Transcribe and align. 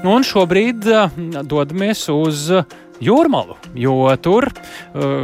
Un 0.00 0.24
šobrīd 0.24 0.86
dodamies 1.44 2.06
uz 2.12 2.46
Jūrmalu, 3.00 3.54
jo 3.80 3.94
tur 4.20 4.44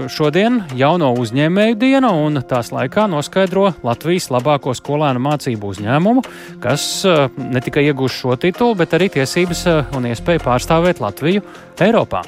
šodien 0.08 0.62
jauno 0.76 1.10
uzņēmēju 1.20 1.76
diena 1.76 2.08
un 2.16 2.40
tās 2.48 2.70
laikā 2.72 3.04
noskaidro 3.12 3.66
Latvijas 3.84 4.30
labāko 4.32 4.72
skolēnu 4.76 5.20
mācību 5.20 5.74
uzņēmumu, 5.74 6.24
kas 6.64 7.04
ne 7.36 7.60
tikai 7.60 7.84
iegūs 7.90 8.16
šo 8.16 8.38
titulu, 8.40 8.78
bet 8.80 8.96
arī 8.96 9.10
tiesības 9.18 9.66
un 9.96 10.08
iespēju 10.08 10.44
pārstāvēt 10.46 11.04
Latviju 11.04 11.44
Eiropā. 11.84 12.24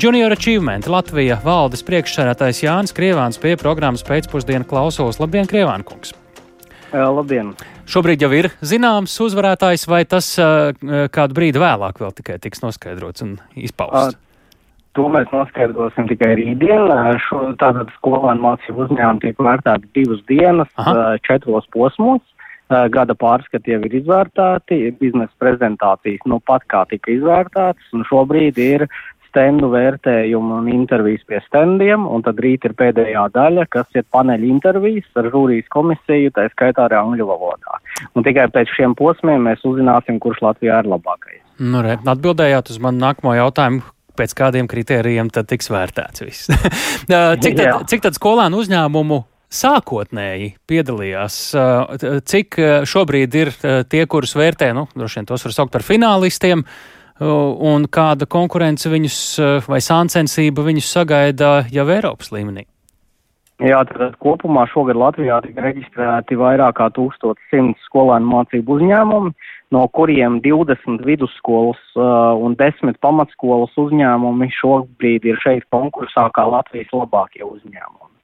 Junior 0.00 0.32
Achievement 0.32 0.88
Latvija 0.88 1.42
valdes 1.44 1.84
priekšsēdētājs 1.84 2.64
Jānis 2.64 2.96
Krievāns 2.96 3.40
pie 3.40 3.52
programmas 3.60 4.04
pēcpusdienu 4.08 4.64
klausos. 4.68 5.20
Labdien, 5.20 5.48
Krievānkungs! 5.48 6.16
Labdien! 6.92 7.52
Šobrīd 7.86 8.22
jau 8.24 8.30
ir 8.34 8.50
zināms 8.66 9.14
uzvarētājs, 9.22 9.86
vai 9.86 10.02
tas 10.10 10.32
kādu 10.36 11.36
brīdi 11.36 11.62
vēlāk 11.62 12.00
vēl 12.02 12.14
tikai 12.18 12.38
tiks 12.42 12.64
noskaidrots 12.64 13.22
un 13.22 13.36
izpausts? 13.54 14.18
To 14.96 15.10
mēs 15.12 15.28
noskaidrosim 15.28 16.08
tikai 16.08 16.32
rītdien. 16.38 16.88
Šo 17.26 17.42
tātad 17.60 17.90
skolēnu 17.98 18.42
mācību 18.42 18.86
uzņēmumu 18.86 19.22
tiek 19.22 19.42
vērtēti 19.44 19.92
divas 19.98 20.22
dienas, 20.30 20.72
Aha. 20.80 21.12
četros 21.26 21.68
posmos. 21.74 22.24
Gada 22.66 23.14
pārskati 23.14 23.76
jau 23.76 23.82
ir 23.86 23.92
izvērtēti, 24.00 24.80
biznesa 24.98 25.30
prezentācijas 25.38 26.24
nu 26.26 26.40
pat 26.42 26.64
kā 26.72 26.80
tika 26.90 27.12
izvērtētas, 27.12 27.92
un 27.94 28.02
šobrīd 28.08 28.58
ir 28.58 28.88
stendu 29.36 29.68
vērtējumu 29.68 30.62
un 30.62 30.68
intervijas 30.72 31.24
pie 31.28 31.42
stendiem, 31.44 32.06
un 32.08 32.24
tad 32.24 32.40
rīt 32.40 32.64
ir 32.64 32.72
pēdējā 32.78 33.26
daļa, 33.34 33.66
kas 33.68 33.98
ir 33.98 34.06
paneļa 34.14 34.48
intervijas 34.48 35.20
ar 35.20 35.28
žūrijas 35.34 35.68
komisiju, 35.74 36.32
tā 36.32 36.46
skaitā 36.54 36.86
arī 36.86 36.96
angļu 37.02 37.28
valodā. 37.28 37.76
Un 38.16 38.24
tikai 38.24 38.48
pēc 38.54 38.72
šiem 38.78 38.96
posmiem 38.96 39.44
mēs 39.44 39.60
uzzināsim, 39.68 40.16
kurš 40.24 40.40
Latvijā 40.46 40.80
ir 40.80 40.88
labākais. 40.88 41.42
Nu, 41.60 41.84
re, 41.84 41.98
atbildējāt 42.00 42.72
uz 42.72 42.80
manu 42.80 43.04
nākamo 43.04 43.36
jautājumu, 43.36 43.84
pēc 44.16 44.32
kādiem 44.36 44.68
kritērijiem 44.72 45.28
tad 45.32 45.52
tiks 45.52 45.68
vērtēts 45.68 46.24
viss. 46.24 46.48
cik, 47.44 47.60
tad, 47.60 47.84
cik 47.92 48.08
tad 48.08 48.16
skolēnu 48.16 48.64
uzņēmumu 48.64 49.22
sākotnēji 49.52 50.54
piedalījās? 50.68 51.38
Cik 52.32 52.60
šobrīd 52.88 53.36
ir 53.36 53.52
tie, 53.92 54.04
kurus 54.08 54.32
vērtē, 54.38 54.72
nu, 54.76 54.88
droši 54.96 55.20
vien 55.20 55.28
tos 55.28 55.44
var 55.46 55.56
saukt 55.60 55.76
par 55.76 55.84
finālistiem, 55.86 56.64
un 57.20 57.86
kāda 57.88 58.28
konkurence 58.28 58.90
viņus 58.92 59.18
vai 59.68 59.82
sāncensība 59.84 60.64
viņus 60.66 60.94
sagaida 60.98 61.58
jau 61.72 61.86
Eiropas 61.88 62.32
līmenī? 62.34 62.66
Jā, 63.56 63.78
tad 63.88 64.18
kopumā 64.20 64.66
šogad 64.68 64.98
Latvijā 65.00 65.38
tika 65.40 65.62
reģistrēti 65.64 66.36
vairāk 66.36 66.76
kā 66.76 66.90
1100 66.92 67.72
skolēnu 67.86 68.28
mācību 68.28 68.74
uzņēmumi, 68.74 69.32
no 69.72 69.84
kuriem 69.96 70.42
20 70.44 71.06
vidusskolas 71.08 71.80
uh, 71.96 72.36
un 72.36 72.52
10 72.60 73.00
pamatskolas 73.00 73.72
uzņēmumi 73.80 74.50
šobrīd 74.58 75.24
ir 75.24 75.40
šeit 75.40 75.64
konkursā 75.72 76.28
kā 76.36 76.44
Latvijas 76.52 76.92
labākie 76.92 77.46
uzņēmumi. 77.48 78.15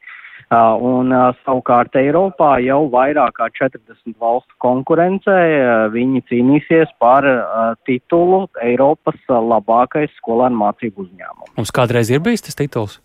Un 0.52 1.14
savukārt 1.42 1.96
Eiropā 1.96 2.56
jau 2.60 2.82
vairāk 2.92 3.38
kā 3.38 3.48
40 3.56 4.16
valstu 4.20 4.58
konkurencē 4.60 5.36
viņi 5.94 6.24
cīnīsies 6.28 6.92
par 7.00 7.24
titulu 7.88 8.44
Eiropas 8.60 9.16
labākais 9.32 10.12
skolēnu 10.18 10.60
mācību 10.64 11.06
uzņēmums. 11.06 11.56
Mums 11.56 11.72
kādreiz 11.72 12.12
ir 12.12 12.20
bijis 12.24 12.44
tas 12.44 12.58
tituls? 12.58 13.00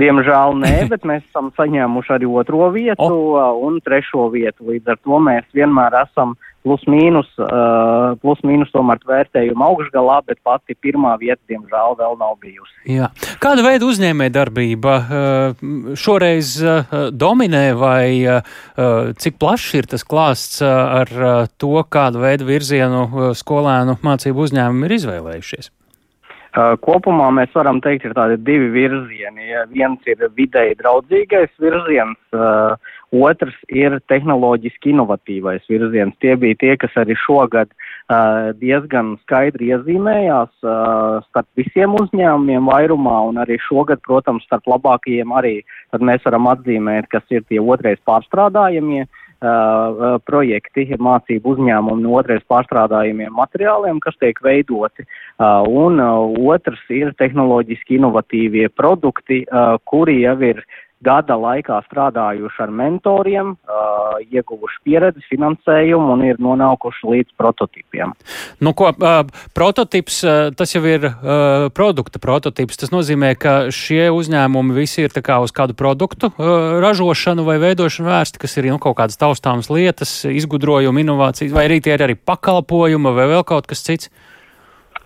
Diemžēl 0.00 0.58
nē, 0.62 0.74
bet 0.92 1.06
mēs 1.08 1.24
esam 1.28 1.52
saņēmuši 1.56 2.16
arī 2.18 2.28
otro 2.42 2.70
vietu 2.74 3.06
oh. 3.06 3.62
un 3.66 3.80
trešo 3.84 4.28
vietu. 4.34 4.66
Līdz 4.72 4.96
ar 4.96 5.00
to 5.02 5.22
mēs 5.22 5.48
vienmēr 5.56 6.00
esam 6.02 6.36
plus 6.66 6.82
mīnus, 6.90 7.28
uh, 7.38 8.16
plus 8.18 8.40
mīnus 8.46 8.72
tomēr 8.74 8.98
vērtējumu 9.06 9.62
augšgalā, 9.68 10.18
bet 10.26 10.40
pati 10.46 10.74
pirmā 10.82 11.12
vieta, 11.20 11.38
diemžēl, 11.50 11.94
vēl 12.00 12.18
nav 12.18 12.34
bijusi. 12.42 12.74
Jā. 12.90 13.12
Kāda 13.42 13.62
veida 13.62 13.86
uzņēmē 13.86 14.26
darbība 14.34 14.96
uh, 14.98 15.64
šoreiz 15.94 16.56
uh, 16.64 16.96
dominē 17.14 17.64
vai 17.78 18.08
uh, 18.26 18.42
cik 19.14 19.38
plašs 19.42 19.78
ir 19.78 19.90
tas 19.94 20.02
klāsts 20.02 20.58
uh, 20.64 20.74
ar 21.04 21.14
uh, 21.14 21.38
to, 21.54 21.76
kādu 21.86 22.26
veidu 22.26 22.50
virzienu 22.50 23.06
uh, 23.06 23.30
skolēnu 23.38 24.00
mācību 24.02 24.48
uzņēmumi 24.48 24.90
ir 24.90 24.98
izvēlējušies? 24.98 25.75
Kopumā 26.56 27.26
mēs 27.36 27.52
varam 27.52 27.82
teikt, 27.84 28.06
ir 28.08 28.14
tādi 28.16 28.38
divi 28.40 28.70
virzieni. 28.72 29.50
Viens 29.74 30.06
ir 30.08 30.22
vidēji 30.38 30.78
draudzīgais 30.78 31.50
virziens, 31.60 32.16
otrs 33.12 33.58
ir 33.68 33.98
tehnoloģiski 34.08 34.94
inovatīvais 34.94 35.68
virziens. 35.68 36.16
Tie 36.24 36.32
bija 36.40 36.56
tie, 36.62 36.72
kas 36.80 36.96
arī 36.96 37.16
šogad 37.26 37.68
diezgan 38.62 39.18
skaidri 39.26 39.68
iezīmējās 39.74 40.54
starp 41.28 41.48
visiem 41.60 41.98
uzņēmumiem 42.00 42.72
vairumā, 42.72 43.18
un 43.28 43.42
arī 43.44 43.60
šogad, 43.68 44.00
protams, 44.08 44.48
starp 44.48 44.64
labākajiem 44.72 45.36
arī 45.36 45.58
mēs 46.00 46.24
varam 46.24 46.48
atzīmēt, 46.54 47.12
kas 47.12 47.28
ir 47.28 47.44
tie 47.52 47.60
otrais 47.60 48.00
pārstrādājumie. 48.08 49.04
Ja 49.04 49.25
uh, 49.40 50.16
projekti 50.26 50.86
mācību 50.98 51.54
uzņēmumu 51.54 52.02
no 52.02 52.16
otrais 52.20 52.44
pārstrādājumiem 52.50 53.34
materiāliem, 53.36 54.00
kas 54.00 54.16
tiek 54.20 54.40
veidoti, 54.44 55.06
uh, 55.06 55.62
un 55.66 56.00
uh, 56.02 56.36
otrs 56.54 56.82
ir 56.92 57.12
tehnoloģiski 57.20 57.98
inovatīvie 58.00 58.68
produkti, 58.74 59.44
uh, 59.46 59.76
kuri 59.84 60.20
jau 60.22 60.36
ir 60.46 60.64
gada 61.04 61.36
laikā 61.36 61.78
strādājuši 61.86 62.62
ar 62.64 62.72
mentoriem, 62.72 63.52
uh, 63.68 64.16
ieguvuši 64.24 64.80
pieredzi, 64.86 65.24
finansējumu 65.28 66.14
un 66.14 66.24
ir 66.24 66.40
nonākuši 66.42 67.10
līdz 67.12 67.34
prototipiem. 67.36 68.14
Nu, 68.64 68.72
ko, 68.76 68.88
uh, 68.94 69.18
prototips, 69.56 70.22
uh, 70.24 70.48
tas 70.56 70.72
jau 70.72 70.82
ir 70.88 71.08
uh, 71.10 71.68
produkta 71.76 72.20
prototips. 72.22 72.80
Tas 72.80 72.94
nozīmē, 72.94 73.34
ka 73.40 73.56
šie 73.74 74.08
uzņēmumi 74.14 74.76
visi 74.76 75.04
ir 75.04 75.12
uz 75.12 75.52
kādu 75.52 75.76
produktu 75.76 76.30
uh, 76.32 76.78
ražošanu 76.82 77.44
vai 77.44 77.58
veidošanu 77.60 78.08
vērsti, 78.08 78.40
kas 78.40 78.56
ir 78.56 78.70
nu, 78.72 78.80
kaut 78.80 78.96
kādas 78.96 79.20
taustāmas 79.20 79.68
lietas, 79.72 80.22
izgudrojumi, 80.24 81.04
inovācijas, 81.04 81.52
vai 81.52 81.68
arī 81.68 81.82
tie 81.84 81.96
ir 81.96 82.06
arī 82.08 82.16
pakalpojumi 82.16 83.12
vai 83.16 83.28
vēl 83.34 83.44
kaut 83.44 83.68
kas 83.68 83.84
cits. 83.84 84.08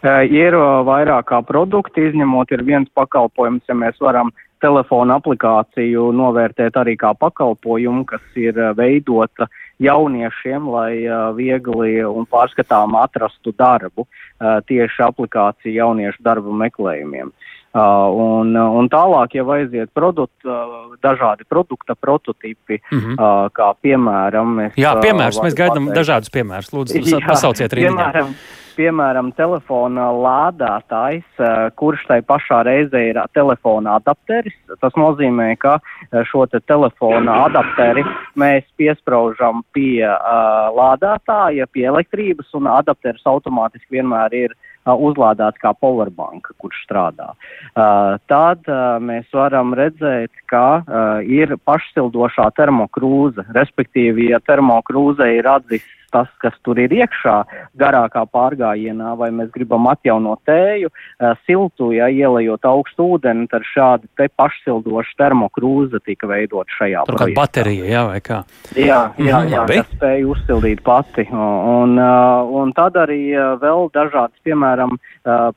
Uh, 0.00 0.22
ir 0.24 0.54
uh, 0.56 0.80
vairāk 0.86 1.26
kā 1.28 1.42
produkti, 1.44 2.06
izņemot 2.08 2.54
ir 2.54 2.62
viens 2.64 2.88
pakalpojums, 2.96 3.66
ja 3.68 3.74
mēs 3.76 3.98
varam 4.00 4.30
uh, 4.30 4.46
telefona 4.60 5.18
aplikāciju 5.20 6.10
novērtēt 6.16 6.78
arī 6.80 6.96
kā 7.00 7.12
pakalpojumu, 7.18 8.04
kas 8.08 8.40
ir 8.40 8.58
eh, 8.58 8.72
veidota 8.76 9.48
jauniešiem, 9.80 10.66
lai 10.68 10.92
uh, 11.08 11.30
viegli 11.32 12.02
un 12.04 12.26
pārskatām 12.28 12.98
atrastu 13.00 13.54
darbu 13.56 14.04
uh, 14.04 14.58
tieši 14.68 15.06
aplikāciju 15.06 15.72
jauniešu 15.72 16.20
darbu 16.26 16.52
meklējumiem. 16.52 17.30
Uh, 17.70 18.10
un, 18.12 18.52
un 18.52 18.90
tālāk, 18.92 19.38
ja 19.38 19.46
aiziet 19.56 19.88
produkt, 19.96 20.36
uh, 20.44 20.92
dažādi 21.00 21.48
produkta 21.48 21.94
prototipi, 21.96 22.76
mm 22.76 22.98
-hmm. 22.98 23.50
kā 23.56 23.72
piemēram. 23.80 24.72
Jā, 24.76 24.96
piemērs, 25.00 25.40
mēs 25.40 25.56
gaidām 25.56 25.88
dažādus 25.94 26.28
piemērus. 26.34 26.72
Lūdzu, 26.76 27.00
Jā, 27.14 27.24
pasauciet 27.26 27.72
rītdienā. 27.72 27.96
Piemēram, 27.96 28.34
piemēram, 28.80 29.32
telefona 29.36 30.08
lādētājs, 30.14 31.26
eh, 31.38 31.68
kurš 31.80 32.06
tai 32.08 32.20
pašā 32.24 32.62
reizē 32.68 33.02
ir 33.10 33.20
telefona 33.36 33.98
adapteris. 34.00 34.56
Tas 34.80 34.96
nozīmē, 34.96 35.52
ka 35.60 35.78
eh, 35.80 36.22
šo 36.30 36.46
te 36.50 36.62
telefona 36.70 37.44
adapteri 37.48 38.04
mēs 38.40 38.64
piespraužam 38.80 39.64
pie 39.74 40.06
uh, 40.06 40.70
lādētāja, 40.72 41.66
pie 41.74 41.84
elektrības, 41.90 42.48
un 42.56 42.68
adapteris 42.70 43.26
automātiski 43.28 43.98
vienmēr 43.98 44.36
ir 44.38 44.54
uh, 44.54 44.94
uzlādēts 44.94 45.60
kā 45.60 45.74
powerbank, 45.76 46.48
kurš 46.62 46.80
strādā. 46.86 47.32
Uh, 47.74 48.16
tad 48.30 48.64
uh, 48.70 48.96
mēs 49.02 49.28
varam 49.36 49.74
redzēt, 49.76 50.32
ka 50.50 50.64
uh, 50.80 51.20
ir 51.26 51.56
pašsildošā 51.68 52.48
termokrūze, 52.56 53.44
respektīvi, 53.56 54.30
ja 54.32 54.40
termokrūze 54.46 55.28
ir 55.36 55.50
atzīst 55.50 55.99
tas, 56.14 56.30
kas 56.42 56.56
tur 56.66 56.78
ir 56.82 56.92
iekšā, 56.94 57.36
garākā 57.80 58.24
pārgājienā, 58.30 59.14
vai 59.20 59.30
mēs 59.34 59.50
gribam 59.54 59.88
atjaunot 59.90 60.42
tēju, 60.48 60.90
uh, 60.90 61.34
siltu, 61.46 61.90
ja 61.96 62.10
ielējot 62.12 62.66
augstu 62.68 63.08
ūdeni, 63.16 63.48
tad 63.50 63.66
šādi 63.70 64.10
te 64.18 64.28
pašsildoša 64.40 65.16
termokrūze 65.20 66.02
tika 66.06 66.30
veidot 66.30 66.70
šajā 66.78 67.06
tur 67.08 67.18
projektā. 67.18 67.40
Baterija, 67.40 67.88
jā, 67.90 68.04
vai 68.10 68.20
kā? 68.24 68.42
Jā, 68.76 69.00
jā, 69.18 69.26
jā, 69.26 69.42
jā 69.54 69.66
kas 69.70 69.92
spēja 69.96 70.26
uzsildīt 70.34 70.84
pati. 70.86 71.26
Un, 71.30 71.96
uh, 71.98 72.54
un 72.60 72.74
tad 72.76 72.98
arī 73.00 73.22
uh, 73.34 73.54
vēl 73.62 73.90
dažādas, 73.94 74.36
piemēram, 74.46 74.98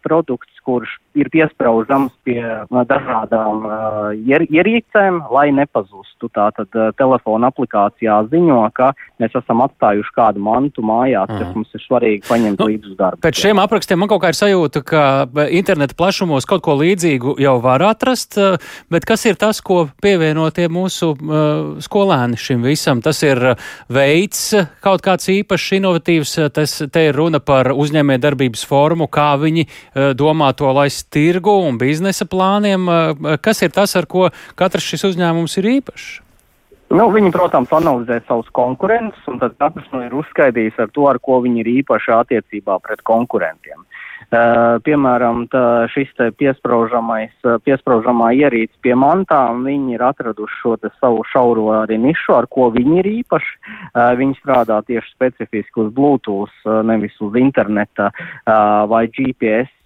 produkts, 0.04 0.60
kurš 0.64 0.98
ir 1.20 1.30
piesprādzams 1.32 2.12
pie 2.28 2.42
dažādām 2.72 3.66
uh, 3.68 4.12
ier, 4.16 4.46
ierīcēm, 4.50 5.22
lai 5.34 5.50
nepazustu. 5.56 6.30
Tātad 6.34 6.72
uh, 6.76 6.92
telefona 7.00 7.52
aplikācijā 7.52 8.18
ziņo, 8.32 8.60
ka 8.76 8.92
mēs 9.22 9.36
esam 9.40 9.64
atstājuši 9.66 10.16
kādu 10.16 10.43
mantu 10.44 10.84
mājās, 10.86 11.30
Aha. 11.30 11.40
kas 11.40 11.56
mums 11.58 11.74
ir 11.76 11.84
svarīgi 11.84 12.28
paņemt 12.28 12.62
nu, 12.62 12.68
līdzi 12.72 12.92
uz 12.92 12.98
darbu. 13.00 13.22
Pēc 13.24 13.42
šiem 13.46 13.62
aprakstiem 13.64 14.02
man 14.02 14.12
kaut 14.12 14.22
kā 14.24 14.32
ir 14.34 14.38
sajūta, 14.38 14.84
ka 14.88 15.04
interneta 15.56 15.98
plašumos 15.98 16.48
kaut 16.50 16.64
ko 16.66 16.76
līdzīgu 16.80 17.38
jau 17.44 17.56
var 17.64 17.84
atrast, 17.88 18.38
bet 18.94 19.08
kas 19.10 19.26
ir 19.30 19.40
tas, 19.40 19.62
ko 19.64 19.86
pievieno 20.04 20.50
tie 20.56 20.68
mūsu 20.72 21.14
uh, 21.14 21.52
skolēni 21.84 22.40
šim 22.40 22.66
visam? 22.66 23.02
Tas 23.04 23.22
ir 23.26 23.56
veids 23.94 24.46
kaut 24.84 25.04
kāds 25.06 25.30
īpašs, 25.34 25.70
inovatīvs, 25.80 26.36
tas 26.56 26.76
te 26.94 27.08
ir 27.10 27.18
runa 27.18 27.42
par 27.44 27.72
uzņēmē 27.74 28.20
darbības 28.24 28.66
formu, 28.68 29.08
kā 29.12 29.34
viņi 29.42 29.68
uh, 29.68 30.12
domā 30.18 30.52
to 30.58 30.72
laist 30.76 31.10
tirgu 31.14 31.56
un 31.68 31.80
biznesa 31.82 32.28
plāniem. 32.30 32.90
Uh, 32.90 33.38
kas 33.44 33.64
ir 33.66 33.74
tas, 33.76 33.96
ar 34.00 34.10
ko 34.10 34.30
katrs 34.60 34.94
šis 34.94 35.10
uzņēmums 35.14 35.60
ir 35.62 35.72
īpašs? 35.78 36.12
Nu, 36.92 37.08
viņi, 37.10 37.32
protams, 37.34 37.72
analizē 37.74 38.20
savus 38.28 38.50
konkurentus, 38.54 39.22
un 39.32 39.40
tad 39.42 39.56
katrs 39.62 39.88
nu 39.96 40.04
ir 40.06 40.14
uzskaidījis 40.14 40.78
ar 40.84 40.92
to, 40.94 41.08
ar 41.10 41.18
ko 41.24 41.40
viņi 41.46 41.64
ir 41.64 41.70
īpaši 41.80 42.14
attiecībā 42.20 42.78
pret 42.84 43.02
konkurentiem. 43.08 43.86
Uh, 44.34 44.80
piemēram, 44.82 45.44
tā, 45.52 45.86
šis 45.94 46.10
te 46.18 46.30
piespraužamais, 46.40 47.34
piespraužamā 47.68 48.32
ierīce 48.34 48.74
pie 48.82 48.96
mantām, 48.98 49.62
viņi 49.68 49.94
ir 49.98 50.04
atraduši 50.06 50.60
šo 50.62 50.74
savu 51.02 51.22
šauro 51.30 51.68
arī 51.84 52.00
nišu, 52.02 52.34
ar 52.38 52.48
ko 52.50 52.72
viņi 52.74 53.00
ir 53.04 53.10
īpaši. 53.12 53.54
Uh, 53.94 54.14
viņi 54.18 54.40
strādā 54.40 54.80
tieši 54.88 55.14
specifiski 55.14 55.86
uz 55.86 55.92
Bluetooth, 55.94 56.56
uh, 56.66 56.82
nevis 56.88 57.14
uz 57.22 57.38
interneta 57.38 58.10
vai 58.90 59.06
GPS 59.14 59.70
uh, 59.70 59.83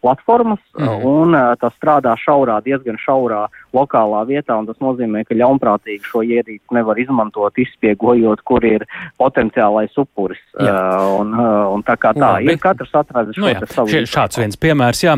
platformas, 0.00 0.60
mm. 0.78 1.04
un 1.04 1.34
uh, 1.36 1.52
tas 1.60 1.74
strādā 1.76 2.14
šaurā, 2.16 2.58
diezgan 2.64 2.96
šaurā 3.02 3.42
lokālā 3.76 4.22
vietā, 4.28 4.56
un 4.56 4.68
tas 4.68 4.78
nozīmē, 4.80 5.24
ka 5.28 5.36
ļaunprātīgi 5.36 6.08
šo 6.08 6.22
ierīci 6.24 6.72
nevar 6.72 6.96
izmantot, 7.00 7.58
izspiegojot, 7.60 8.40
kur 8.48 8.64
ir 8.64 8.86
potenciālais 9.20 9.92
upuris. 10.00 10.40
Uh, 10.56 11.20
un, 11.20 11.34
uh, 11.36 11.74
un 11.74 11.84
tā 11.86 11.98
kā 12.00 12.14
tā, 12.16 12.36
Labi. 12.38 12.54
ir 12.54 12.62
katrs 12.62 12.94
atradis 12.96 13.36
nu, 13.36 13.50
šo 13.52 13.68
savu. 13.74 13.92
Šie, 13.92 14.04
šāds 14.08 14.40
viens 14.40 14.60
piemērs, 14.60 15.02
jā. 15.04 15.16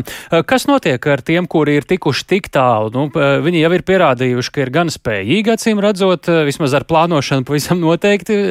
Kas 0.49 0.67
notiek 0.67 1.07
ar 1.07 1.23
tiem, 1.23 1.47
kuri 1.47 1.77
ir 1.79 1.87
tikuši 1.87 2.27
tik 2.33 2.51
tālu? 2.53 2.91
Nu, 2.95 3.07
viņi 3.45 3.63
jau 3.63 3.71
ir 3.77 3.85
pierādījuši, 3.87 4.53
ka 4.55 4.65
ir 4.65 4.73
gan 4.75 4.91
spējīgi, 4.91 5.55
acīm 5.55 5.79
redzot, 5.83 6.27
vismaz 6.49 6.75
ar 6.75 6.87
plānošanu 6.89 7.47
pavisam 7.47 7.79
noteikti. 7.83 8.41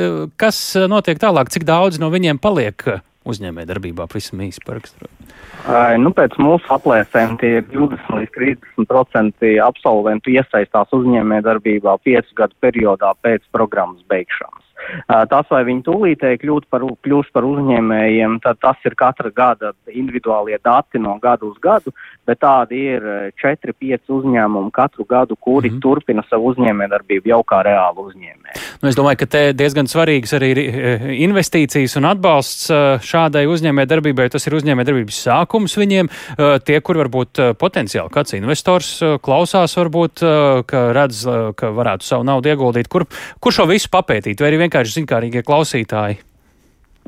Kas 0.40 0.62
notiek 0.88 1.20
tālāk? 1.20 1.52
Cik 1.52 1.68
daudz 1.68 2.00
no 2.00 2.08
viņiem 2.14 2.40
paliek 2.40 2.88
uzņēmē 3.28 3.66
darbībā 3.68 4.08
pavisam 4.10 4.42
īsi 4.46 4.62
paraksturot? 4.66 5.34
Nu, 6.00 6.12
pēc 6.16 6.36
mūsu 6.40 6.70
aplēsēm 6.72 7.36
tie 7.40 7.58
ir 7.58 7.66
20 7.72 8.14
līdz 8.20 8.62
30% 8.78 9.50
absolventu 9.64 10.32
iesaistās 10.36 10.94
uzņēmē 10.96 11.42
darbībā 11.46 11.98
5 12.08 12.32
gadu 12.38 12.56
periodā 12.64 13.12
pēc 13.24 13.44
programmas 13.54 14.04
beigšanas. 14.08 14.67
Tas, 15.32 15.48
vai 15.50 15.62
viņi 15.68 15.84
tūlītēji 15.86 16.42
kļūt 16.42 16.68
par, 16.72 16.84
kļūst 17.04 17.34
par 17.34 17.46
uzņēmējiem, 17.48 18.38
tas 18.44 18.88
ir 18.88 18.96
katra 18.98 19.32
gada 19.34 19.72
individuālie 19.88 20.58
dati 20.64 21.00
no 21.02 21.16
gadu 21.22 21.52
uz 21.52 21.58
gadu, 21.62 21.92
bet 22.28 22.40
tādi 22.42 22.80
ir 22.94 23.06
4-5 23.40 24.12
uzņēmumi 24.18 24.72
katru 24.74 25.06
gadu, 25.08 25.36
kuri 25.36 25.72
mm 25.72 25.76
turpina 25.78 26.24
savu 26.26 26.50
uzņēmējdarbību 26.52 27.30
jau 27.30 27.38
kā 27.46 27.60
reāli 27.62 28.02
uzņēmēji. 28.02 28.62
Nu, 28.82 28.88
es 28.90 28.96
domāju, 28.98 29.20
ka 29.20 29.28
te 29.30 29.42
diezgan 29.56 29.88
svarīgas 29.90 30.32
arī 30.36 30.48
ir 30.52 30.60
investīcijas 31.28 31.94
un 32.00 32.08
atbalsts 32.10 32.68
šādai 33.08 33.44
uzņēmējdarbībai. 33.50 34.28
Tas 34.32 34.48
ir 34.48 34.56
uzņēmējdarbības 34.58 35.20
sākums 35.28 35.76
viņiem. 35.78 36.10
Tie, 36.66 36.78
kur 36.84 37.00
varbūt 37.02 37.42
potenciāli 37.60 38.12
kāds 38.14 38.34
investors 38.38 38.90
klausās, 39.24 39.76
varbūt, 39.78 40.24
ka 40.68 40.82
redz, 40.96 41.24
ka 41.58 41.72
varētu 41.78 42.08
savu 42.08 42.26
naudu 42.28 42.52
ieguldīt, 42.52 42.90
kur, 42.92 43.06
kur 43.42 43.54
šo 43.54 43.68
visu 43.70 43.90
papētīt, 43.94 44.42
vai 44.42 44.52
arī 44.52 44.60
vienkārši 44.68 45.00
zinkārīgie 45.00 45.44
klausītāji? 45.46 46.20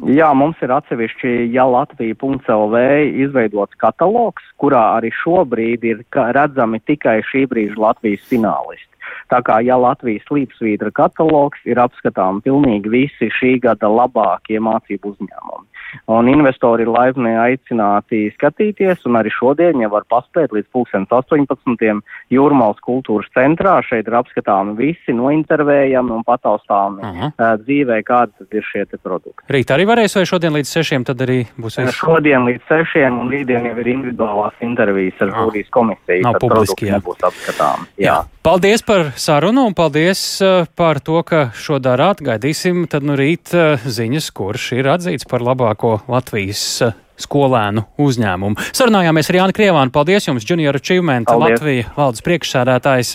Jā, 0.09 0.31
mums 0.33 0.57
ir 0.65 0.73
atsevišķi 0.73 1.51
ja 1.53 1.67
Latvija.lv 1.69 2.79
izveidots 3.21 3.77
katalogs, 3.77 4.47
kurā 4.57 4.97
arī 4.97 5.11
šobrīd 5.13 5.85
ir 5.85 6.01
redzami 6.09 6.81
tikai 6.89 7.21
šī 7.29 7.45
brīža 7.51 7.77
Latvijas 7.77 8.25
finālisti. 8.31 8.89
Tā 9.29 9.43
kā 9.45 9.59
ja 9.61 9.77
Latvijas 9.77 10.25
līpsvītra 10.33 10.89
katalogs 10.97 11.61
ir 11.69 11.79
apskatām 11.83 12.41
pilnīgi 12.41 12.89
visi 12.89 13.29
šī 13.37 13.59
gada 13.61 13.91
labākie 13.93 14.57
mācību 14.63 15.13
uzņēmumi. 15.13 15.69
Un 16.11 16.29
investori 16.31 16.85
ir 16.85 16.91
laipni 16.91 17.33
aicināti 17.39 18.29
skatīties, 18.35 19.05
un 19.09 19.19
arī 19.21 19.33
šodien 19.35 19.81
jau 19.83 19.91
var 19.93 20.07
paspēt 20.11 20.55
līdz 20.55 20.69
2018. 20.75 22.03
Jūrmālas 22.35 22.81
kultūras 22.85 23.31
centrā. 23.35 23.79
Šeit 23.87 24.09
ir 24.09 24.17
apskatāmi 24.19 24.77
visi, 24.79 25.15
nointervējami 25.17 26.15
un 26.17 26.25
pataustāmi 26.27 27.03
-huh. 27.03 27.31
uh, 27.33 27.55
dzīvē, 27.63 28.01
kādi 28.07 28.47
ir 28.51 28.67
šie 28.67 28.87
produkti. 29.03 29.45
Rīt 29.51 29.71
arī 29.75 29.87
varēs, 29.89 30.17
vai 30.19 30.27
šodien 30.27 30.55
līdz 30.59 30.75
sešiem 30.77 31.05
tad 31.05 31.21
arī 31.25 31.45
būs 31.59 31.79
viss? 31.81 31.99
Šodien 32.01 32.47
līdz 32.49 32.67
sešiem, 32.69 33.19
un 33.21 33.31
rītdien 33.33 33.67
jau 33.71 33.77
ir 33.79 33.93
individuālās 33.95 34.55
intervijas 34.61 35.21
ar 35.21 35.35
žūrijas 35.37 35.71
ah. 35.71 35.75
komisiju. 35.79 36.23
Nav 36.27 36.41
publiski, 36.41 36.87
jā. 36.87 36.99
Nebūs 36.99 37.25
apskatām. 37.31 37.87
Jā. 37.97 38.07
jā. 38.07 38.19
Paldies 38.43 38.83
par 38.83 39.13
sarunu 39.17 39.67
un 39.69 39.75
paldies 39.75 40.41
uh, 40.43 40.67
par 40.77 41.01
to, 41.01 41.23
ka 41.23 41.51
šo 41.55 41.79
darāt. 41.79 42.23
Gaidīsim 42.25 42.87
tad 42.91 43.05
nu 43.07 43.17
rīt 43.19 43.53
ziņas, 43.85 44.31
kurš 44.37 44.73
ir 44.79 44.89
atzīts 44.89 45.29
par 45.29 45.45
labāku 45.45 45.80
lielāko 45.81 46.01
Latvijas 46.09 46.83
eh, 46.83 46.93
skolēnu 47.21 47.85
uzņēmumu. 48.01 48.57
Sarunājāmies 48.73 49.29
ar 49.31 49.37
Jānu 49.37 49.53
Krievānu. 49.57 49.93
Paldies 49.93 50.27
jums, 50.27 50.45
Junior 50.49 50.77
Achievement 50.77 51.27
Paldies. 51.29 51.59
Latvija 51.59 51.93
valdes 51.97 52.23
priekšsēdētājs. 52.25 53.09